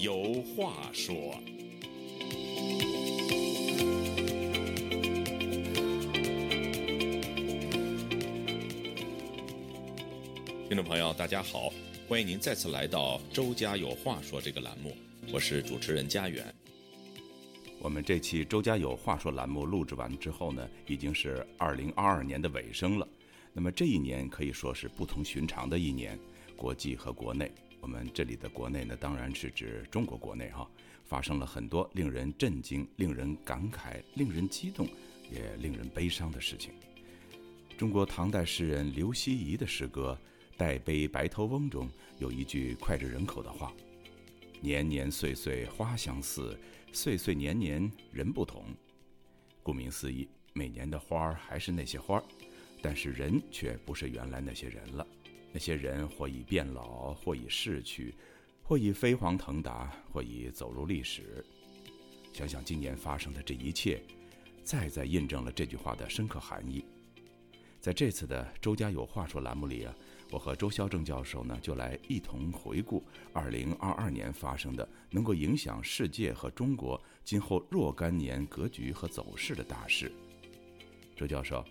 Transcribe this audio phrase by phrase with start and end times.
[0.00, 1.14] 有话说。
[10.66, 11.70] 听众朋友，大家好，
[12.08, 14.96] 欢迎您再次来到《周家有话说》这个栏目，
[15.30, 16.46] 我是主持人家园。
[17.78, 23.06] 我们这期《周家有话说》栏目录制完之后呢，已经是二零二二年的尾声了。
[23.52, 26.18] 那么这一年可以说是不同寻常的一年，
[26.56, 30.68] 国际和国内，我们这里的国内呢，当然是指中国国内哈，
[31.04, 34.86] 发生了很多令人震惊、令人感慨、令人激动，
[35.30, 36.72] 也令人悲伤的事情。
[37.78, 40.16] 中国唐代诗人刘希夷的诗歌
[40.58, 43.72] 《代悲白头翁》中有一句脍炙人口的话
[44.60, 46.58] ：“年年岁岁花相似，
[46.92, 48.64] 岁岁年年人不同。”
[49.62, 52.24] 顾名思义，每年的花儿还是那些花儿。
[52.82, 55.06] 但是人却不是原来那些人了，
[55.52, 58.14] 那些人或已变老，或已逝去，
[58.62, 61.44] 或已飞黄腾达，或已走入历史。
[62.32, 64.00] 想想今年发生的这一切，
[64.62, 66.84] 再再印证了这句话的深刻含义。
[67.80, 69.94] 在这次的“周家有话说”栏目里啊，
[70.30, 73.02] 我和周孝正教授呢，就来一同回顾
[73.34, 80.12] 2022年发生的能够影响世界和中国今后若干年格局和走势的大事。
[81.16, 81.64] 周教授。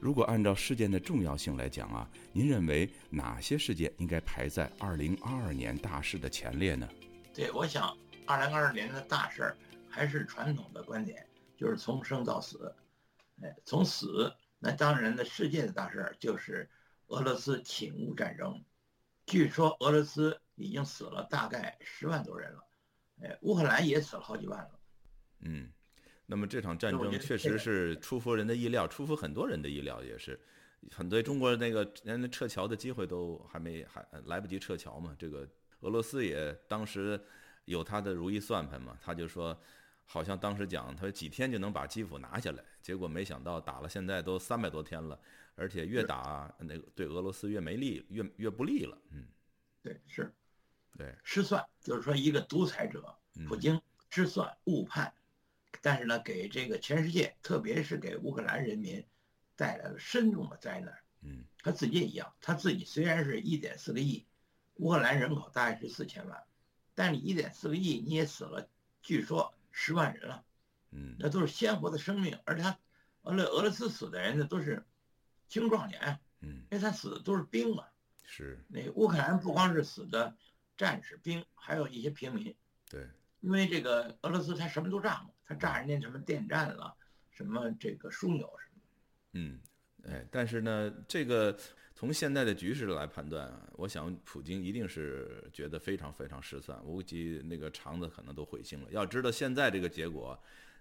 [0.00, 6.88] 如果按照事件的重要性来讲啊，您认为哪些事件应该排在二零二二年大事的前列呢？
[7.34, 9.56] 对，我想二零二二年的大事儿
[9.88, 11.26] 还是传统的观点，
[11.56, 12.72] 就是从生到死。
[13.42, 16.68] 哎，从死，那当然的世界的大事儿就是
[17.08, 18.64] 俄罗斯侵乌战争。
[19.26, 22.64] 据说俄罗斯已经死了大概十万多人了，
[23.22, 24.80] 哎，乌克兰也死了好几万了。
[25.40, 25.68] 嗯。
[26.30, 30.38] 那么这场战争确实是出乎人的意料，出乎很多人的意料，也是
[30.90, 35.16] 很多中国那个连撤侨的机会都还没还来不及撤侨嘛。
[35.18, 35.48] 这个
[35.80, 37.18] 俄罗斯也当时
[37.64, 39.58] 有他的如意算盘嘛，他就说，
[40.04, 45.18] 好像当时讲他几天就能把基辅拿下来，结果没想到打了现在都三百多天了，
[45.54, 48.98] 而且越打那个对俄罗斯越没利，越越不利了。
[49.12, 49.24] 嗯，
[49.82, 50.30] 对，是，
[50.98, 53.02] 对，失算就是说一个独裁者
[53.48, 55.10] 普京失算误判。
[55.80, 59.04] 但是呢，给这个全世界，特别是给乌克兰人民，
[59.56, 60.98] 带来了深重的灾难。
[61.22, 64.26] 嗯，他自己也一样，他自己虽然是一点四个亿，
[64.74, 66.42] 乌克兰人口大概是四千万，
[66.94, 68.68] 但你一点四个亿你也死了，
[69.02, 70.44] 据说十万人了。
[70.90, 72.78] 嗯，那都是鲜活的生命，而且他，
[73.22, 74.84] 俄罗俄罗斯死的人呢都是
[75.48, 76.18] 青壮年。
[76.40, 77.84] 嗯，因为他死的都是兵嘛。
[78.24, 78.64] 是。
[78.68, 80.36] 那乌克兰不光是死的
[80.76, 82.56] 战士兵，还有一些平民。
[82.88, 83.08] 对。
[83.40, 86.94] 因为这个俄罗斯他什么都炸嘛，他炸人家什么电站了，
[87.30, 88.82] 什么这个枢纽什么。
[89.32, 89.58] 嗯，
[90.04, 91.58] 哎，但是呢，这个
[91.94, 98.90] 从现在的局势来判断，我想普京一定是觉得非常非常失算，估计那个肠子可能都悔青了。
[98.90, 100.38] 要知道现在这个结果，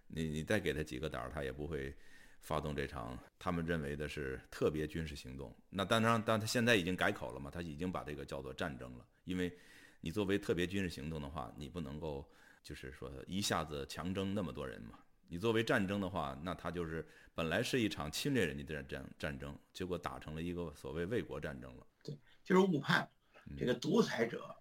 [0.07, 1.95] 你你再给他几个胆儿，他也不会
[2.41, 5.55] 发动这场他们认为的是特别军事行动。
[5.69, 9.57] 那当然，但他现在已经改口了嘛，他已经把这个叫做战争了，因为
[10.01, 12.29] 你作为特别军事行动的话，你不能够。
[12.67, 14.99] 就是说，一下子强征那么多人嘛？
[15.29, 21.87] 你作为战争的话，那他就是本来是一场侵略人家的战战争，结果打成了一个所谓卫国战争了。
[22.03, 23.09] 对，就是误判。
[23.57, 24.53] 这个独裁者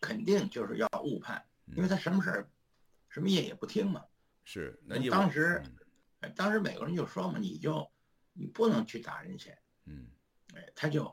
[0.00, 1.44] 肯定就是要误判，
[1.74, 2.48] 因为他什么事儿、
[3.08, 4.04] 什么业也不听嘛。
[4.44, 5.60] 是，那当时，
[6.36, 7.90] 当时美国人就说嘛，你就
[8.32, 9.50] 你不能去打人家。
[9.86, 10.06] 嗯，
[10.54, 11.12] 哎，他就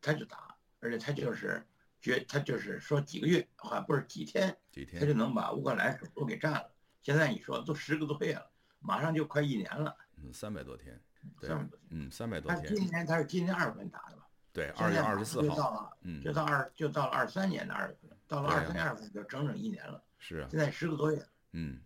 [0.00, 1.66] 他就打，而且他就是。
[2.04, 6.70] 绝他就是说几个月，好像不是几天，几天他就能把乌克兰首都给占了。
[7.00, 9.96] 现在你说都十个多月了，马上就快一年了。
[10.18, 11.00] 嗯，三百多天，
[11.40, 12.62] 三百多天，嗯，三百多天。
[12.62, 14.28] 他今年他是今年二月份打的吧？
[14.52, 20.04] 对，二月二十四号就到了，嗯，就到二就到了二三年的二月份，到了二三年二月份就整整一年了。
[20.18, 21.80] 是啊，现在十个多月，嗯，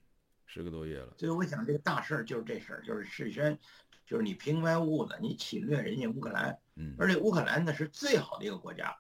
[0.47, 1.15] 十个多月了。
[1.17, 3.57] 所以我想这个大事儿就是这事儿，就是事先，
[4.05, 8.99] 就是你平白无故的你侵略人家乌克兰，嗯，而且乌克兰呢是最好的一个国家。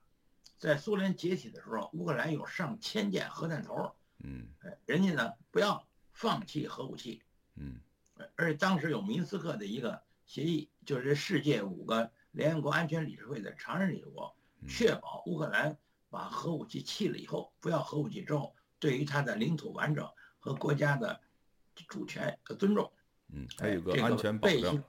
[0.59, 7.23] 在苏联解体的时候，乌克兰有上千件核弹头，嗯，哎，人家呢不要放弃核武器，
[7.55, 7.81] 嗯，
[8.35, 14.35] 而且当时有明斯克的一个协议，就是世界五个联合国安全理事会的常任理事国，
[14.69, 15.79] 确保乌克兰
[16.11, 20.11] 把核武器弃了以后，不要核武器之后，对于它的领土完整
[20.41, 21.21] 和国家的
[21.87, 22.93] 主权的尊重，
[23.29, 24.83] 嗯，还有个安全保障，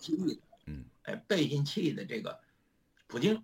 [0.66, 2.40] 嗯，哎，背信弃义的这个
[3.06, 3.44] 普京，嗯。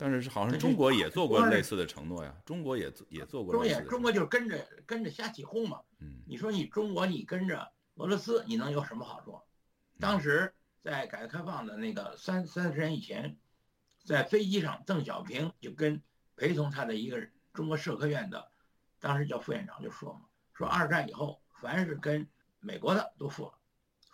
[0.00, 3.52] 但是是好像中国也做过类似的承诺呀，中国也也做过。
[3.52, 5.80] 中也中国就是跟着跟着瞎起哄嘛。
[5.98, 9.40] 嗯，你说你中国你跟着俄罗斯，你能有什么好处？
[9.98, 10.54] 当时
[10.84, 13.36] 在改革开放的那个三三十年以前，
[14.04, 16.00] 在飞机上，邓小平就跟
[16.36, 18.52] 陪同他的一个中国社科院的
[19.00, 20.20] 当时叫副院长就说嘛，
[20.54, 22.28] 说二战以后，凡是跟
[22.60, 23.54] 美国的都富了，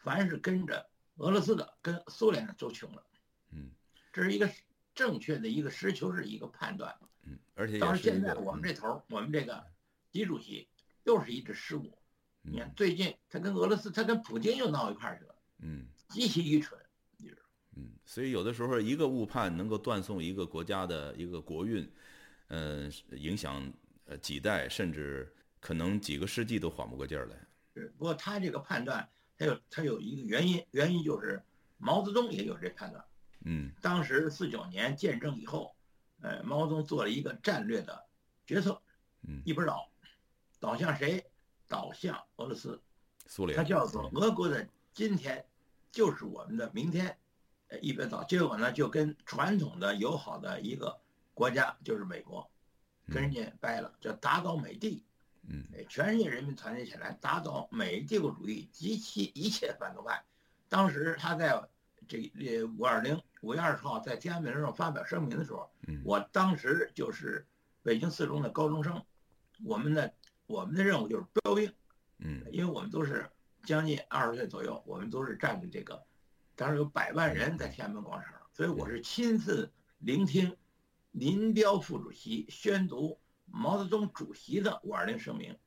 [0.03, 3.05] 凡是跟着俄罗斯的、跟苏联的都穷了。
[3.53, 3.71] 嗯，
[4.15, 4.49] 这是一个
[4.95, 6.95] 正确的一个实事求是一个判断。
[7.25, 9.65] 嗯，而且到现在我们这头，我们这个
[10.13, 10.69] 习主席
[11.05, 11.99] 又是一只失误。
[12.43, 15.35] 你看最近他跟俄罗斯，他跟普京又闹一块儿去了。
[15.59, 16.79] 嗯，极其愚蠢。
[17.77, 21.91] 嗯，所以有的时候一个误判能够断送一个国家的一个国运，
[22.47, 23.69] 嗯，影响
[24.05, 27.37] 呃几代甚至可能几个世纪都缓不过劲儿来。
[27.75, 31.43] 是，不过他这个判断，他有他有一个原因，原因就是
[31.77, 33.05] 毛泽东也有这判断。
[33.45, 35.75] 嗯，当时四九年建政以后，
[36.21, 38.05] 呃，毛泽东做了一个战略的
[38.47, 38.83] 决策，
[39.23, 39.89] 嗯，一边倒，
[40.59, 41.25] 倒向谁？
[41.69, 42.81] 倒向俄罗斯，
[43.27, 43.57] 苏联。
[43.57, 45.47] 他叫做俄国的今天
[45.91, 47.17] 就是我们的明天。
[47.69, 51.01] 呃一边倒，结果呢，就跟传统的友好的一个
[51.33, 52.49] 国家，就是美国，
[53.07, 55.03] 跟人家掰了，叫打倒美帝。
[55.49, 60.23] 嗯，全世界人民团结起来，打倒美帝国主义及其一切反动派。
[60.69, 61.59] 当时他在
[62.09, 65.71] 这呃五二零五月二十号在天安门上发表声明的时候，
[66.05, 67.47] 我当时就是
[67.83, 69.05] 北京四中的高中生，
[69.65, 70.15] 我们的
[70.47, 71.73] 我们的任务就是标兵。
[72.19, 73.29] 嗯，因为我们都是
[73.65, 76.03] 将近二十岁左右，我们都是站在这个。
[76.55, 80.57] 当时有百万人在天安门广场，所以我是亲自聆听
[81.11, 85.59] 林彪副主席宣读毛泽东主席的五二零声明。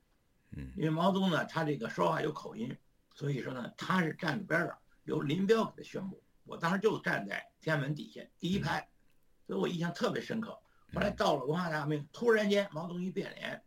[0.51, 2.75] 嗯，因为毛泽东呢，他这个说话有口音，
[3.13, 6.23] 所以说呢，他是站在边上，由林彪给他宣布。
[6.47, 8.89] 我当时就站在天安门底下第一排，
[9.45, 10.57] 所以我印象特别深刻。
[10.93, 13.61] 后来到了文化大革命，突然间毛泽东一变脸，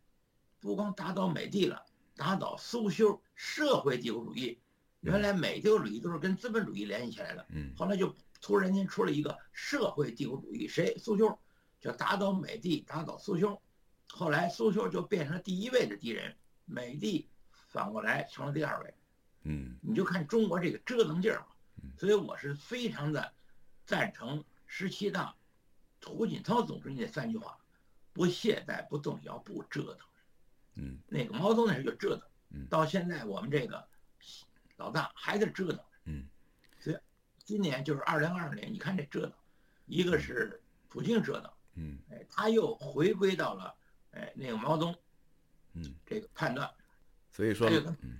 [0.58, 1.84] 不光打倒美帝了，
[2.16, 4.58] 打倒苏修社会帝国主义。
[5.00, 10.96] 原来美帝国主义都是跟资本主义联系起来的，嗯，后来就突然间出了一个社会帝国主义，谁？
[10.98, 11.38] 苏修，
[11.78, 13.60] 就打倒美帝，打倒苏修，
[14.10, 16.34] 后来苏修就变成了第一位的敌人，
[16.64, 17.28] 美帝
[17.68, 18.94] 反过来成了第二位，
[19.44, 21.46] 嗯，你就看中国这个折腾劲儿嘛，
[21.98, 23.32] 所以我是非常的
[23.84, 25.34] 赞成十七大
[26.04, 27.58] 胡锦涛总书记那三句话：
[28.12, 30.06] 不懈怠，不动摇，不折腾。
[30.74, 33.88] 嗯，那个毛泽东那时候就折腾，嗯，到现在我们这个。
[34.76, 36.26] 老大还在折腾，嗯，
[36.78, 36.96] 所以
[37.44, 39.32] 今年就是二零二二年，你看这折腾，
[39.84, 43.74] 一个是普京折腾，嗯，哎，他又回归到了
[44.12, 44.98] 哎那个毛泽东，
[45.74, 46.70] 嗯，这个判断，
[47.30, 47.70] 所以说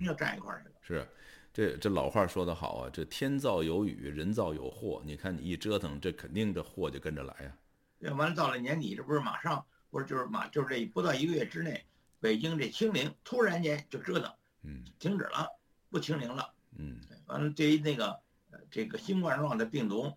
[0.01, 0.75] 要站一块儿去了。
[0.83, 1.07] 是，
[1.53, 5.01] 这这老话说得好啊，这天造有雨，人造有祸。
[5.05, 7.57] 你看你一折腾，这肯定这祸就跟着来呀。
[7.99, 11.85] 要完了到了年底，这不是马上不是就是马就是这不到一个月之内，
[12.19, 14.33] 北京这清零突然间就折腾，
[14.63, 15.47] 嗯，停止了。
[15.89, 18.17] 不清零了，嗯，完了，对于那个
[18.49, 20.09] 呃这个新冠状的病毒，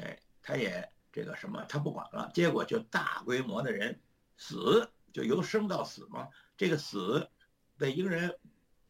[0.00, 3.98] 哎，他也这个什么，他不管了，结果就大规模的人
[4.36, 6.28] 死，就由生到死嘛。
[6.56, 7.28] 这个死，
[7.76, 8.32] 北京人，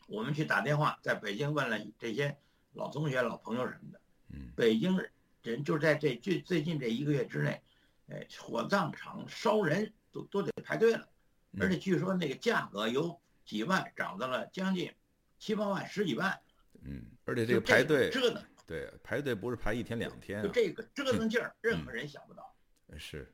[0.09, 2.37] 我们去打电话，在北京问了这些
[2.73, 4.01] 老同学、老朋友什么的，
[4.31, 4.99] 嗯，北京
[5.43, 7.63] 人就在这最最近这一个月之内，
[8.09, 11.09] 哎，火葬场烧人都都得排队了，
[11.61, 14.93] 而且据说那个价格由几万涨到了将近。
[15.41, 16.37] 七八万、十几万，
[16.83, 22.53] 嗯，而且这个排队折腾，对，排队不是排一天两天，就这个折腾劲儿，任何人想不到。
[22.97, 23.33] 是，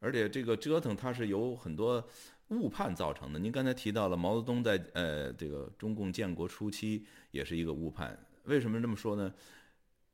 [0.00, 2.04] 而且这个折腾它是由很多
[2.48, 3.38] 误判造成的。
[3.38, 9.32] 您刚才提到了毛泽东在呃这个中共建国初期也是一个误判，为什么这么说呢？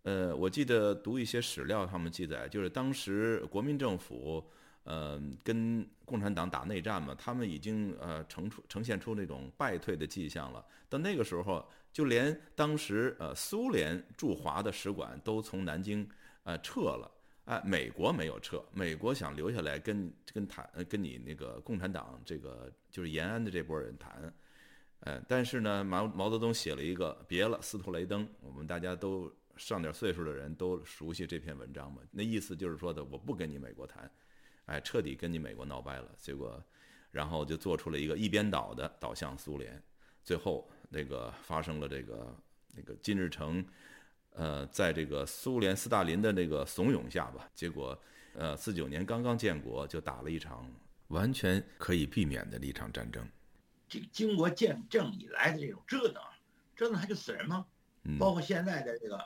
[0.02, 4.44] 呃，我记得读一些史料，他们记载就是当时国民政府。
[4.88, 10.64] 呃，跟共产党打内战嘛，他们已经呃呈出呈现出那种败退的迹象了。
[10.88, 16.08] 到那个时候，就连当时呃苏联驻华的使馆都从南京
[16.44, 17.10] 呃撤了，
[17.46, 24.32] 哎，美国没有撤，美国想留下来跟跟谈跟你那个共产党这个就是延安的这波人谈，
[25.00, 34.10] 呃，但是呢，毛毛泽东写了一个别了，斯图雷登，我们大家都上点岁数的人都熟悉这篇文章嘛，那意思就是说的，我不跟你美国谈。
[34.64, 36.60] 哎，彻底跟你美国闹掰了，结果，
[37.12, 39.80] 然后就做出了一个一边倒的倒向苏联，
[40.24, 42.36] 最后那个发生了这个
[42.74, 43.64] 那个金日成，
[44.36, 47.98] 呃，在这个苏联斯大林的那个怂恿下吧，结果，
[48.34, 50.70] 呃，四九年刚刚建国就打了一场
[51.08, 53.26] 完全可以避免的一场战争。
[53.88, 56.22] 这个经过建政以来的这种折腾，
[56.76, 57.66] 折腾还就死人吗？
[58.04, 59.18] 嗯，包括现在的这个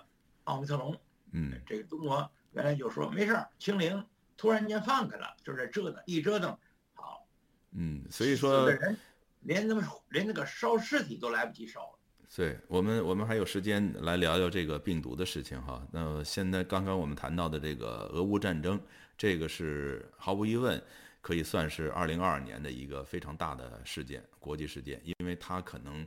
[0.45, 0.97] 奥密特戎，
[1.33, 4.05] 嗯，这个中国原来就说没事儿清零。
[4.37, 6.57] 突然间放开了，就是折腾，一折腾，
[6.95, 7.27] 好，
[7.73, 8.97] 嗯，所以说，人
[9.41, 11.99] 连他妈连那个烧尸体都来不及烧了。
[12.35, 15.87] 对我们，我们还有时间来聊聊这个病毒的事情哈。
[15.93, 18.81] 那现在刚刚我们谈到的这个俄乌战争，
[19.19, 20.83] 这个是毫无疑问，
[21.21, 26.07] 可以算是二零二二年的一个非常大的事件，国际事件，因为它可能，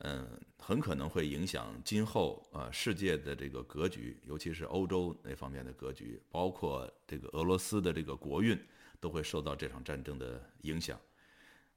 [0.00, 0.28] 嗯，
[0.58, 8.62] 很可能会影响今后呃世界的这个格局，尤其是欧洲那方面的格局，包括这个俄罗斯的这个国运
[9.00, 11.00] 都会受到这场战争的影响。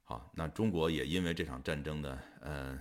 [0.04, 2.78] 好，那中国也因为这场战争呢，嗯，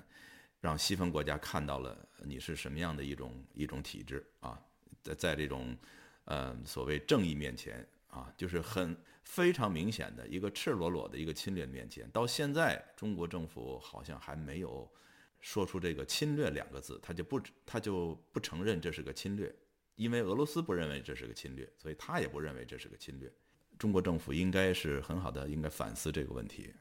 [0.66, 4.60] 让西方国家看到了你是什么样的一种一种体制啊，
[5.04, 5.78] 在在这种
[6.24, 14.92] 呃所谓正义面前啊，就是很非常明显的一个赤裸裸的一个侵略面前，到现在中国政府好像还没有
[15.40, 19.54] 说出这个侵略两个字，他就不他就不承认这是个侵略，
[19.96, 23.32] 因为俄罗斯不认为这是个侵略，所以他也不认为这是个侵略。
[23.78, 26.74] 中国政府应该是很好的，应该反思这个问题。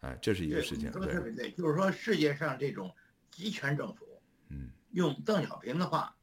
[0.00, 0.90] 哎，这是一个事情。
[0.92, 2.94] 说的特别对，就是说世界上这种
[3.30, 4.06] 集权政府，
[4.48, 6.16] 嗯，用邓小平的话，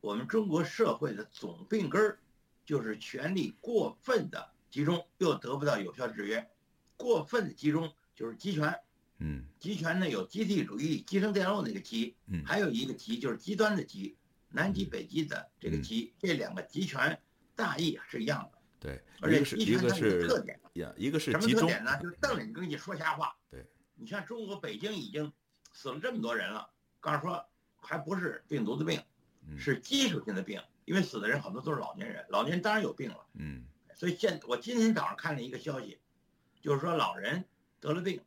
[0.00, 2.18] 我们中国社会的总病根儿
[2.64, 6.48] 就是权力过分的集中，又得不到有效制约。
[6.96, 8.74] 过分的集中就是集权，
[9.18, 14.16] 嗯，集权呢有集体主义、集成电路那个集，嗯，还有一个集就是极端的集，
[14.48, 17.20] 南极北极的这个集，这两个集权
[17.54, 18.57] 大意是一样的。
[18.80, 20.58] 对，而且一个是特点。
[20.96, 21.98] 一个是什么特点呢？
[22.00, 23.36] 就是瞪着你跟你说瞎话。
[23.50, 23.66] 对，
[23.96, 25.32] 你像中国北京已经
[25.72, 26.70] 死了这么多人了，
[27.00, 27.44] 告诉说
[27.76, 29.02] 还不是病毒的病，
[29.58, 33.26] 是基础性的病，因为死的人很多都是老年人，老年人当然有病了。
[33.34, 35.98] 嗯，所以现我今天早上看了一个消息，
[36.60, 37.44] 就是说老人
[37.80, 38.22] 得了病，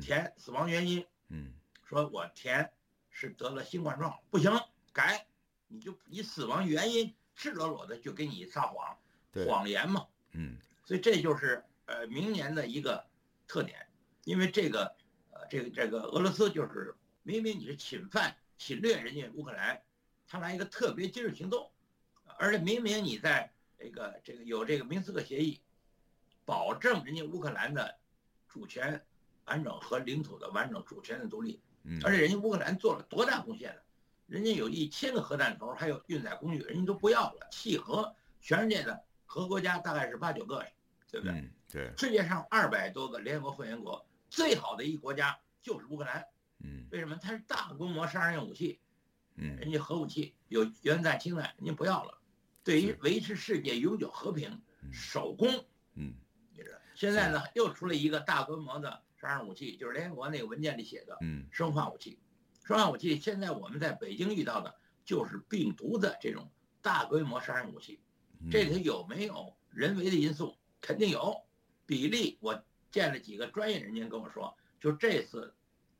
[0.00, 1.52] 填死亡原因，嗯，
[1.84, 2.72] 说我填
[3.10, 4.50] 是得了新冠状，不行，
[4.92, 5.24] 改，
[5.68, 8.98] 你就你死亡原因赤裸裸的就给你撒谎，
[9.46, 11.62] 谎言嘛，嗯，所以这就是。
[11.84, 13.04] 呃，明年的一个
[13.46, 13.86] 特点，
[14.24, 14.94] 因为这个，
[15.32, 19.82] 呃，这个这个俄罗斯就是明明你是侵犯、侵略人家乌克兰，
[20.28, 21.70] 他来一个特别军事行动，
[22.38, 25.60] 而且明明你在这个这个有这个明斯克协议，
[26.44, 27.98] 保证人家乌克兰的
[28.48, 29.04] 主权
[29.46, 33.80] 完整和领土的完整、主权的独立，嗯，而且人家乌克兰做了多大贡献呢？
[34.28, 40.62] 人家有一千个核弹头，还有运载工具，人家都不要了，契合全世界的核国家大概是八九个，
[41.10, 41.50] 对不对？
[41.70, 46.22] 对，世界上二百多个联合国会员国，最好的一国家就是乌克兰。
[46.58, 47.16] 嗯，为什么？
[47.16, 48.78] 它是大规模杀人武器，
[49.36, 52.18] 嗯，人家核武器有原子弹、氢弹，人家不要了。
[52.62, 54.60] 对于维持世界永久和平，
[54.92, 55.48] 守攻。
[55.94, 56.12] 嗯，
[56.54, 62.18] 你知道，现在呢又出了一个大规模的杀人武器，就是联合国那个文件里写的，嗯，生化武器。
[62.66, 64.74] 生化武器现在我们在北京遇到的
[65.06, 66.50] 就是病毒的这种
[66.82, 67.98] 大规模杀人武器，
[68.50, 70.56] 这里头有没有人为的因素？
[70.80, 71.42] 肯定有。
[71.84, 75.52] 比例，我见了几个专业人员跟我说，就这次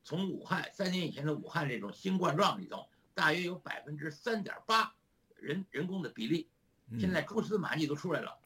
[0.05, 4.95] 从武汉三年以前的武汉这种新冠状里头，大约有百分之三点八
[5.37, 6.49] 人人工的比例，
[6.99, 8.39] 现在蛛丝马迹都出来了，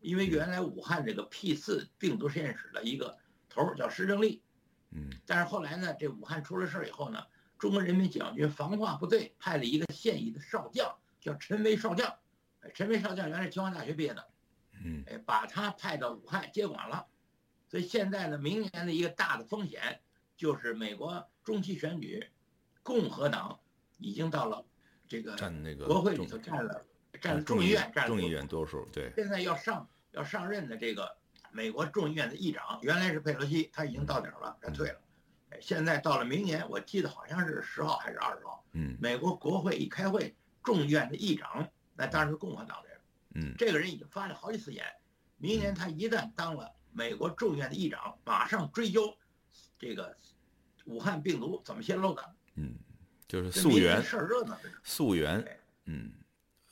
[0.00, 4.42] 因为原来武汉这个 P 四病毒实验室的一个头叫施正利，
[4.90, 7.24] 嗯，但是后来呢，这武汉出了事儿以后呢，
[7.58, 12.14] 中国人民解放军防化部队派了一个现役的少将叫陈威少将，
[12.72, 14.26] 陈维少将原来是清华大学毕业的。
[14.84, 17.06] 嗯，哎，把他派到武汉接管了，
[17.68, 20.00] 所以现在呢，明年的一个大的风险
[20.36, 22.28] 就是美国中期选举，
[22.82, 23.60] 共和党
[23.98, 24.66] 已经到了
[25.08, 26.84] 这个占那个国会里头占了
[27.20, 29.12] 占了众议院占众议院多数，对。
[29.14, 31.16] 现在要上要上任的这个
[31.52, 35.00] 美国众议院的议长，原来是佩洛西，他已经到顶了，他退了。
[35.50, 42.88] 哎，现在到了明年，我记得好像是十号还是二十号，嗯，美国国会一开会，众议院的议长那当然是共和党的。
[43.36, 44.86] 嗯，这个人已经发了好几次言，
[45.38, 49.12] 明年他一旦当了美国众议院的议长，马上追究
[49.76, 50.16] 这个
[50.84, 52.34] 武汉病毒怎么泄露的。
[52.54, 52.76] 嗯，
[53.26, 55.44] 就是溯源事儿热闹溯源。
[55.86, 56.12] 嗯，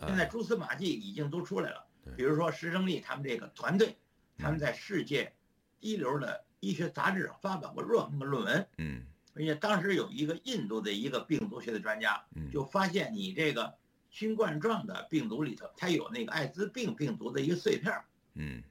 [0.06, 1.84] 现在蛛丝马迹已经都出来了，
[2.16, 3.96] 比如说石正丽他们这个团队，
[4.38, 5.34] 他们在世界
[5.80, 8.68] 一流的医学杂志上发表过热门的论文。
[8.78, 9.02] 嗯，
[9.34, 13.81] 而且当时有一个印度的一个病毒学的专家，就发现你这个。
[14.12, 18.04] 新冠状的病毒里头，它有那个艾滋病病毒的一个碎片儿，
[18.34, 18.62] 嗯，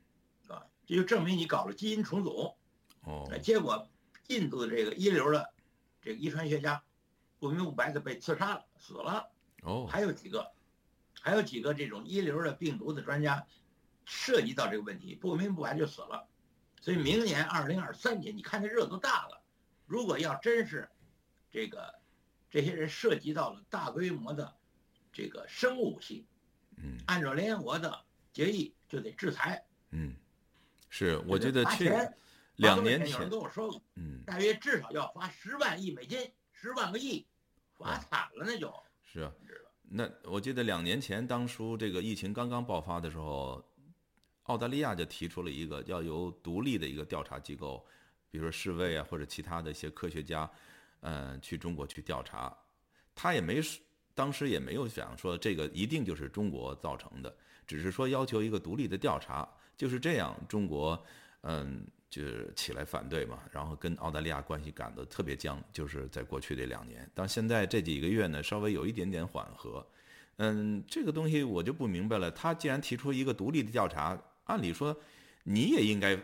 [0.48, 2.54] 啊，这就证明你搞了基因重组，
[3.02, 3.90] 哦，结果
[4.28, 5.52] 印度的这个一流的
[6.00, 6.84] 这个遗传学家
[7.40, 9.32] 不明不白的被刺杀了，死了，
[9.64, 10.52] 哦，还有几个，
[11.20, 13.48] 还有几个这种一流的病毒的专家
[14.06, 16.28] 涉及到这个问题，不明不白就死了，
[16.82, 19.42] 所以明年二零二三年，你看这热度大了，
[19.88, 20.88] 如果要真是
[21.50, 21.96] 这个
[22.52, 24.54] 这些人涉及到了大规模的。
[25.12, 26.26] 这个生物武器，
[26.78, 28.04] 嗯，按照联合国的
[28.34, 30.16] 决议就得制裁，嗯，
[30.90, 32.10] 是，我觉得这
[32.56, 37.26] 两年前有人跟我说过，嗯，大约至少要罚十万亿美金，十万个亿，
[37.78, 38.74] 罚惨了那就。
[39.04, 39.32] 是啊，
[39.84, 43.62] 那我记得两年前当初这个疫情刚刚爆发的时候，
[44.44, 47.86] 澳大利亚就提出了一个要由独立的一个调查机构，
[48.30, 50.50] 比如说世卫啊或者其他的一些科学家，
[51.02, 52.56] 嗯，去中国去调查。
[53.14, 53.62] 他也没
[54.22, 57.36] 当时也没有想说这个一定就是中国造成的，
[57.66, 59.50] 只是说要求一个独立的调查。
[59.76, 61.04] 就是这样，中国
[61.42, 65.60] 嗯就起来反对嘛，然后跟澳大利亚关系赶得特别僵。
[65.74, 69.84] 就是在过去这两年，到现在这几个月呢，稍微有一点点缓和。
[70.38, 72.30] 嗯，这个东西我就不明白了。
[72.30, 74.96] 他既然提出一个独立的调查，按理说
[75.46, 76.16] 你也应该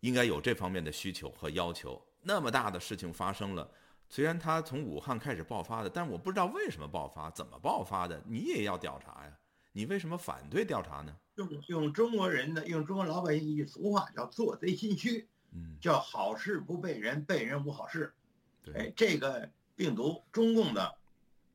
[0.00, 2.04] 应该有这方面的需求和要求。
[2.22, 3.70] 那么大的事情发生了。
[4.08, 9.32] 虽然他从武汉开始爆发的，但我不知道为什么爆发，怎么爆发的，你也要调查呀？
[9.72, 11.16] 你为什么反对调查呢？
[11.34, 18.14] 用用中国人的，用中国老百姓一句俗话叫“做贼心虚”，嗯，叫好事不被人，被人无好事。
[18.62, 20.94] 对，哎，这个病毒，中共的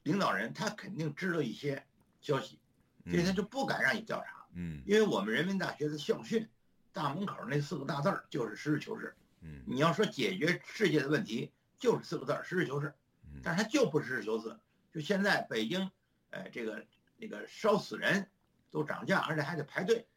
[0.03, 1.82] 领导人他肯定知道一些
[2.20, 2.60] 消息，
[3.06, 4.46] 所以他就不敢让你调查。
[4.53, 6.46] 嗯，因为我们人民大学的校训，
[6.91, 9.15] 大门口那四个大字儿就是实事求是。
[9.39, 11.53] 嗯，你要说解决世界的问题。
[11.79, 12.93] 就是四个字儿，实事求是，
[13.41, 14.59] 但是他就不实事求是。
[14.91, 15.89] 就现在北京，
[16.29, 18.29] 呃，这个那个烧死人，
[18.69, 20.07] 都涨价，而且还得排队。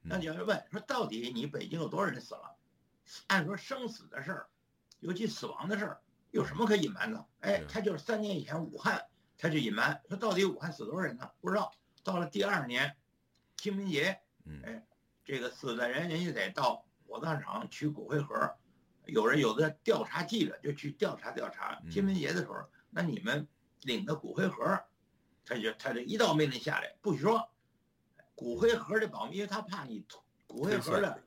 [0.00, 2.56] 那你要问说，到底你北京有多少人死了？
[3.28, 4.46] 按说生死的事儿，
[5.00, 6.00] 尤其死亡的事儿，
[6.30, 7.26] 有什么可隐瞒的？
[7.40, 9.06] 哎，他就是三年以前武汉，
[9.38, 11.30] 他就隐瞒说到底武汉死多少人呢？
[11.40, 11.72] 不知道。
[12.04, 12.96] 到了第二年，
[13.56, 14.20] 清明节，
[14.64, 14.84] 哎，
[15.24, 18.56] 这个死的人人家得到火葬场取骨灰盒。
[19.06, 23.46] 有人有的调查记者就去调查调查，清明节的时候，那你们
[23.82, 24.80] 领的骨灰盒，
[25.44, 27.50] 他就他就一道命令下来，不许说，
[28.34, 30.04] 骨灰盒的保密，因为他怕你
[30.46, 31.22] 骨灰盒的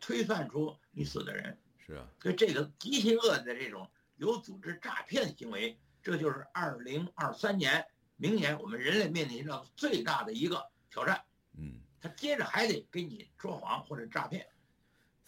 [0.00, 1.58] 推算出你死的人。
[1.78, 7.86] 是啊，所以这个极其恶的这种有组织诈骗行为，这就是二零二三年
[8.16, 11.22] 明年我们人类面临着最大的一个挑战。
[11.58, 14.46] 嗯，他接着还得给你说谎或者诈骗。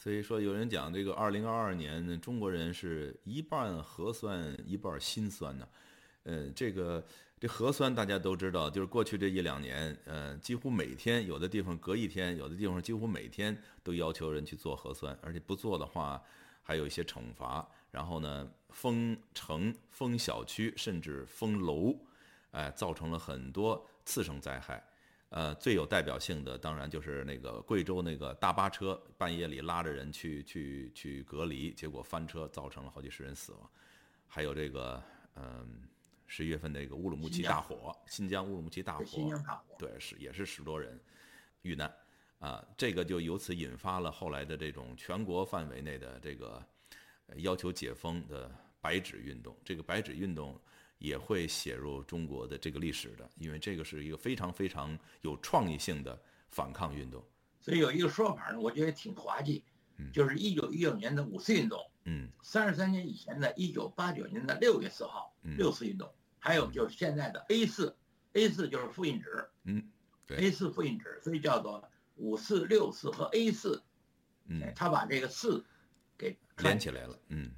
[0.02, 5.68] 所以说，有人讲这个二零二二年，中国人是一半核酸，一半心酸呢。
[6.24, 7.06] 呃，这个
[7.38, 16.20] 这核酸大家都知道，就是过去这一两年，呃，几乎每天，有的地方隔一天，有的地方几乎每天都要求人去做核酸，而且不做的话，
[16.64, 17.64] 还有一些惩罚。
[17.92, 21.96] 然后呢，封城、封小区，甚至封楼，
[22.50, 24.84] 哎，造成了很多次生灾害。
[25.34, 33.70] 呃，最有代表性的当然就是那个贵州那个大巴车半夜里拉着人去去去隔离，结果翻车，造成了好几十人死亡。
[34.28, 35.02] 还有这个，
[35.36, 35.88] 嗯，
[36.26, 39.04] 十一月份那个乌鲁木齐大火，新疆乌鲁木齐大火，
[39.78, 41.00] 对，是也是十多人
[41.62, 41.90] 遇难。
[42.38, 46.62] 啊，这个就由此引发了后来的这种全国范围内的这个
[47.36, 49.56] 要求解封的白纸运动。
[49.64, 50.60] 这个白纸运动。
[51.02, 56.16] 也会写入中国的这个历史的，因为这个是一个非常非常有创意性的
[56.48, 57.20] 反抗运动。
[57.60, 59.64] 所以有一个说法呢，我觉得挺滑稽，
[60.12, 67.96] 就是一九一九年的五四运动，嗯，三十三年以前的一九八九年的六月四号六四运动，还有就是现在的 A 四
[68.34, 69.90] ，A 四就是复印纸，嗯，
[70.24, 73.82] 对，A 四复印纸，所以叫做五四六四和 A 四，
[74.46, 75.64] 嗯，他把这个四
[76.16, 77.50] 给连起来了，嗯，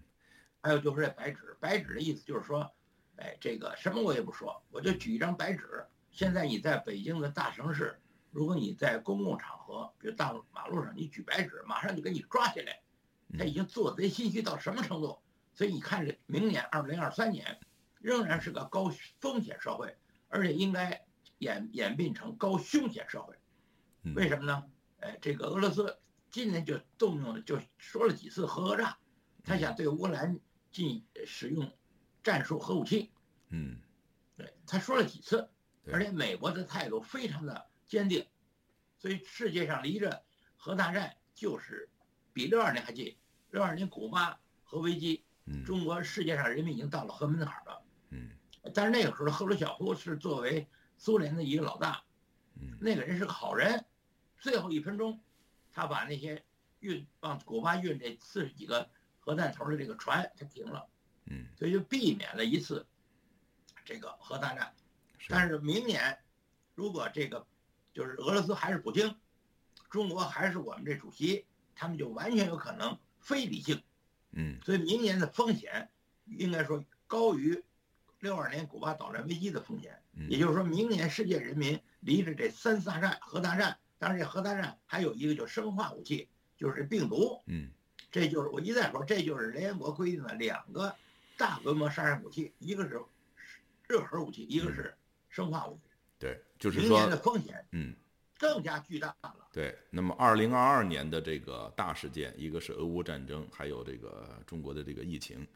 [0.62, 2.72] 还有就是这白纸，白纸的意思就是说。
[3.16, 5.86] 哎，这个什么我也不说，我就举一张白纸。
[6.10, 8.00] 现在你在北京的大城市，
[8.30, 12.80] 如果你在公共场合，比如大马路上，你举白纸，马上就给你抓起来。
[13.36, 15.18] 他已经做贼心虚到什么程度？
[15.54, 17.58] 所以你看，这明年二零二三年，
[18.00, 19.96] 仍然是个高风险社会，
[20.28, 21.04] 而且应该
[21.38, 23.34] 演演变成高凶险社会。
[24.14, 24.64] 为什么呢？
[25.00, 25.98] 哎，这个俄罗斯
[26.30, 28.98] 今年就动用了，就说了几次核讹诈，
[29.42, 30.38] 他想对乌克兰
[30.70, 31.72] 进使用。
[32.24, 33.12] 战术核武器，
[33.50, 33.78] 嗯，
[34.36, 35.48] 对，他说了几次，
[35.92, 38.26] 而且美国的态度非常的坚定，
[38.96, 40.24] 所以世界上离着
[40.56, 41.88] 核大战就是
[42.32, 43.16] 比六二年还近。
[43.50, 45.22] 六二年古巴核危机，
[45.64, 48.30] 中国世界上人民已经到了核门槛了，嗯，
[48.72, 52.02] 但是那个时候赫鲁晓夫是作为苏联的一个老大，
[52.54, 53.84] 嗯，那个人是个好人，
[54.40, 55.20] 最后一分钟，
[55.70, 56.42] 他把那些
[56.80, 58.88] 运往古巴运这四十几个
[59.20, 60.88] 核弹头的这个船，他停了。
[61.26, 62.86] 嗯，所以就避免了一次
[63.84, 64.74] 这个核大战。
[65.28, 66.18] 但是明年，
[66.74, 67.46] 如果这个
[67.94, 69.16] 就是俄罗斯还是普京，
[69.88, 73.82] 中国还是我们这主席，他们就完全有可能非理性。
[74.32, 75.88] 嗯，所以明年的风险
[76.26, 77.62] 应该说高于
[78.20, 79.98] 六二年古巴导弹危机的风险。
[80.28, 87.40] 也就是说明年世界人民离着这三次大战、核大战，当然这核大战还有一个就生化武器，就是病毒。
[87.46, 87.70] 嗯，
[88.12, 90.94] 这就是我一再说，这就是联合国规定的两个。
[91.36, 93.00] 大规模杀伤武器，一个是
[93.88, 94.94] 热核武器，一个是
[95.28, 95.90] 生化武器。
[96.18, 97.94] 对，就是说明年的风险，嗯，
[98.38, 99.48] 更加巨大了。
[99.52, 105.46] 对，那么二零二二年的这个大事件，一个是俄乌战争，还有这个中国的这个疫情，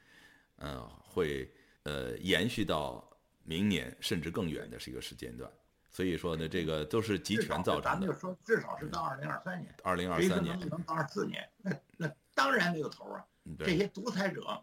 [0.56, 1.50] 呃，会
[1.84, 3.08] 呃延续到
[3.44, 5.50] 明年甚至更远的是一个时间段。
[5.90, 7.82] 所以说呢，这个都是集权造成的。
[7.82, 9.74] 咱们就说，至少是到二零二三年。
[9.82, 13.24] 二零二三年能到二四年，那那当然没有头啊。
[13.60, 14.62] 这些独裁者，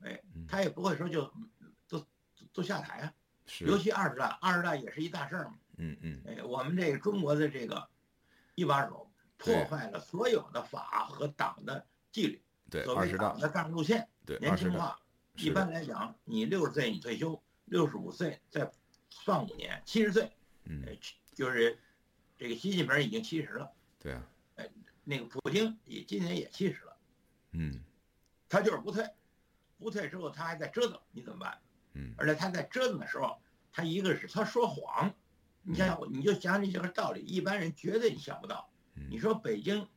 [0.00, 1.32] 哎，他也不会说就
[1.88, 2.06] 都
[2.52, 3.12] 都下台啊。
[3.60, 5.54] 尤其二十大，二十大也是一大事儿嘛。
[5.78, 6.22] 嗯嗯。
[6.26, 7.88] 哎，我们这个中国的这个
[8.54, 12.42] 一把手破坏了所有的法和党的纪律。
[12.68, 14.08] 对，所谓党的战路线。
[14.24, 14.98] 对，年轻化。
[15.36, 18.72] 一般来讲，你六十岁你退休，六十五岁再
[19.10, 20.32] 算五年，七十岁。
[20.64, 20.82] 嗯，
[21.34, 21.78] 就是
[22.38, 24.68] 这个习近平已经七十了，对啊，哎，
[25.04, 26.96] 那个普京也今年也七十了，
[27.52, 27.84] 嗯，
[28.48, 29.06] 他就是不退，
[29.78, 31.58] 不退之后他还在折腾，你怎么办？
[31.94, 33.38] 嗯，而且他在折腾的时候，
[33.72, 35.14] 他一个是他说谎，
[35.62, 38.70] 你想想，你就想这些个道理，一般人绝对你想不到。
[39.10, 39.88] 你说北京，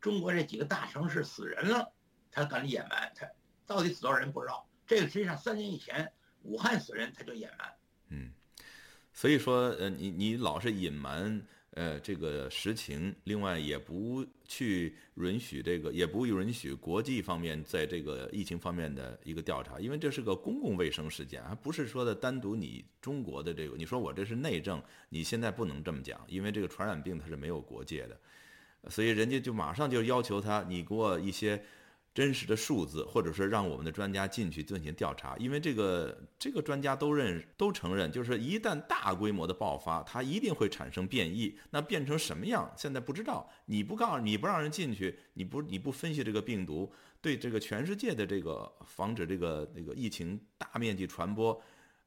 [0.00, 1.92] 中国这几个大城市死人了，
[2.30, 3.26] 他敢隐瞒，他
[3.66, 4.68] 到底死多少人不知道。
[4.86, 7.74] 这个实际上三年以前武汉死人他就隐瞒，
[8.08, 8.32] 嗯。
[9.14, 11.42] 所以说，呃，你你老是隐瞒，
[11.74, 28.20] 呃，这个实情，另外也不去允许这个，也不允许国际方面在这个疫情方面的一个调查，因为这是个公共卫生事件，而不是说的单独你中国的这个，你说我这是内政，你现在不能这么讲，因为这个传染病它是没有国界的，
[28.90, 31.62] 所以人家就马上就要求他，你给我一些。
[32.14, 41.58] 真实的数字，或者说让我们的专家进去进行调查，因为这个这个专家都认都承认，就是一旦大规模的爆发，它一定会产生变异。
[41.70, 43.50] 那变成什么样，现在不知道。
[43.64, 51.58] 你不告诉你不让人进去，你不你不分析这个病毒对这个全世界的这个防止这个那个疫情大面积传播，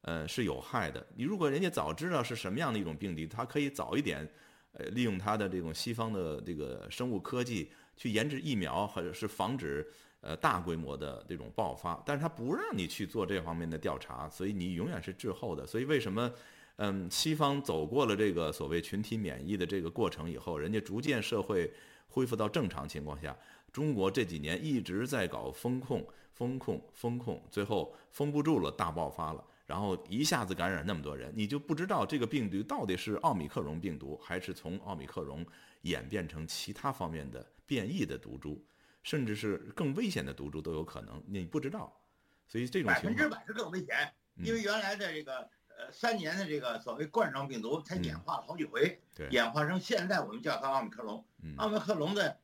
[0.02, 1.04] 呃是有害的。
[1.16, 4.30] 你如果人家早知道是什么样的一种病毒，他可以早一点，
[4.74, 7.72] 呃利用他的这种西方的这个生物科技。
[7.96, 9.86] 去研制疫苗，或者是防止
[10.22, 15.66] 呃大规模的这种爆发，但是他不让你去做这方面的调查，所以你永远是滞后的。
[15.66, 16.32] 所以为什么，
[16.78, 21.72] 嗯，西方走过了这个所谓群体免疫的这个过程以后，人家逐渐社会
[22.08, 23.38] 恢复到正常情况下，
[23.72, 35.46] 中国这几年一直在搞风控、风控、风控，最后封不住了，大爆发了，然后一下子感染那么多人，你就不知道这个病毒到底是奥密克戎病毒，还是从奥密克戎
[35.84, 37.46] 演变成其他方面的。
[37.66, 38.64] 变异的毒株，
[39.04, 42.00] 甚至是更危险的毒株都有可能，你不知道，
[42.48, 49.02] 所以这种百分之百是更危险，因为原来的这个呃三年的这个所谓冠状病毒，才演化了好几回，
[49.32, 51.26] 演化成现在我们叫它奥密克戎。
[51.58, 52.40] 奥密克戎的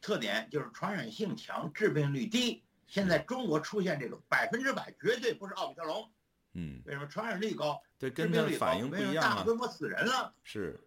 [0.00, 2.62] 特点就是传染性强，致病率低。
[2.86, 6.10] 现在中国出现这种百分之百绝对不是奥密克戎，
[6.52, 7.80] 嗯，为什么传染率高？
[7.98, 10.78] 对，跟它反应不一样大规模死人了，是。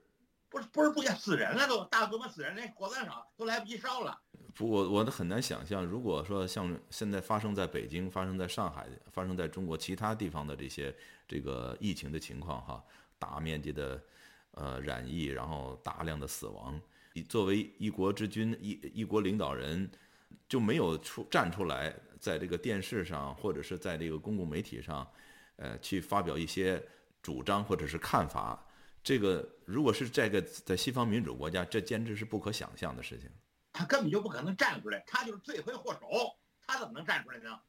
[0.55, 4.17] 不是不是不行，死人了都，大规模死人，连火葬场都来不及烧了。
[4.53, 10.95] 不，我我都很难想象，如果说像现在发生在北京、发生在上海、发生在中国其他地方的这些
[11.27, 12.81] 这个疫情的情况，哈，
[13.19, 14.01] 大面积的
[14.51, 16.79] 呃染疫，然后大量的死亡，
[17.11, 19.91] 你作为一国之君、一一国领导人，
[20.47, 25.05] 就没有出站出来，在这个电视上或者是在这个公共媒体上，
[25.57, 26.81] 呃，去发表一些
[27.21, 28.65] 主张或者是看法。
[29.05, 33.29] 这个如果是这个在西方民主国家，这简直是不可想象的事情。
[33.71, 37.59] 他根本就不可能站出来，他就是罪魁祸首，他怎么能站出来呢？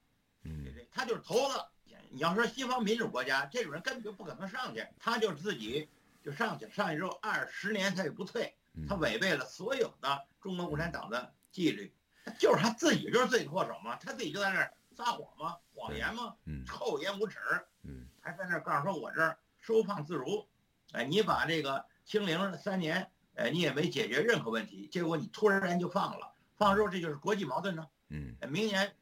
[0.44, 1.62] 嗯，他就是头子。
[2.08, 5.86] 你要说西方民主国家，这种人根本就不可能上去，他就是自己
[6.22, 8.56] 就上去，上去之后二十年他也不退，
[8.88, 11.92] 他违背了所有的中国共产党的纪律，
[12.38, 16.34] 就是他自己就是罪魁祸首嘛，他自己就在那儿撒谎嘛，谎言嘛，
[16.66, 17.38] 厚颜无耻，
[17.82, 20.48] 嗯，还在那儿告诉说我这儿收放自如。
[20.92, 27.86] 哎，你把这个清零了三年，哎，你也没解决任何问题，结果你突然间就放了，放之后这就是国际矛盾呢。
[28.08, 28.94] 嗯，明年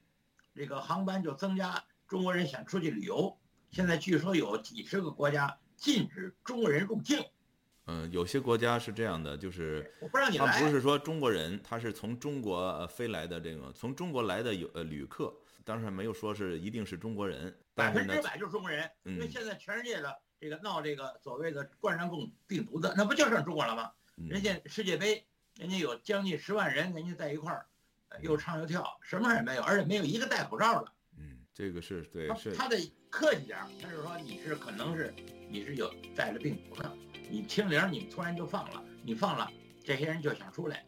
[0.54, 3.36] 这个航班就增加，中国人想出去旅游，
[3.70, 7.24] 现在据说有几十个国家禁止中国人入境。
[7.86, 15.32] 嗯，有些国家是这样的，就是我不让你来，他不是说中国人，他是从中国飞来的这个从中国来的有呃旅客，
[15.64, 20.18] 当然没有说是一定是中国人，百分之百就是中国人，因为现在全世界的。
[20.44, 23.90] 这个闹这个所谓的冠状病病毒的，那不就剩中国了吗？
[24.28, 25.24] 人家世界杯，
[25.56, 27.66] 人家有将近十万人，人家在一块儿，
[28.20, 30.92] 又唱又跳，什么事也没有，而且没有一个戴口罩的。
[31.16, 35.14] 嗯，这个是对，是他得客气点，他是说你是可能是
[35.48, 36.94] 你是有带了病毒的，
[37.30, 39.50] 你清零，你突然就放了，你放了，
[39.82, 40.84] 这些人就想出来，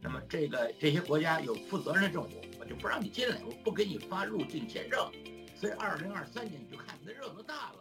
[0.00, 5.10] 那么这个这些国家有负责任的政府，我就不让你进来，我不给你发入境签证，
[5.56, 7.78] 所以二零二三年你就看你的热度大了。